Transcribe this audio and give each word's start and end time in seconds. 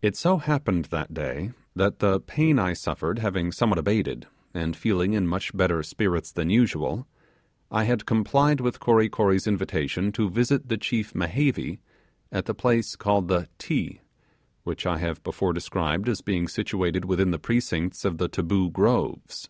It 0.00 0.14
so 0.14 0.36
happened 0.36 0.84
that 0.92 1.12
day 1.12 1.50
that 1.74 1.98
the 1.98 2.20
pain 2.20 2.56
I 2.60 2.72
suffered 2.72 3.18
having 3.18 3.50
somewhat 3.50 3.80
abated, 3.80 4.28
and 4.54 4.76
feeling 4.76 5.12
in 5.12 5.26
much 5.26 5.52
better 5.56 5.82
spirits 5.82 6.30
than 6.30 6.50
usual, 6.50 7.08
I 7.68 7.82
had 7.82 8.06
complied 8.06 8.60
with 8.60 8.78
Kory 8.78 9.08
Kory's 9.08 9.48
invitation 9.48 10.12
to 10.12 10.30
visit 10.30 10.68
the 10.68 10.78
chief 10.78 11.16
Mehevi 11.16 11.80
at 12.30 12.44
the 12.46 12.54
place 12.54 12.94
called 12.94 13.26
the 13.26 13.48
'Ti', 13.58 14.00
which 14.62 14.86
I 14.86 14.98
have 14.98 15.20
before 15.24 15.52
described 15.52 16.08
as 16.08 16.20
being 16.20 16.46
situated 16.46 17.04
within 17.04 17.32
the 17.32 17.40
precincts 17.40 18.04
of 18.04 18.18
the 18.18 18.28
Taboo 18.28 18.70
Groves. 18.70 19.48